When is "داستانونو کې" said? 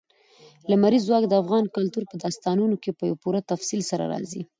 2.23-2.91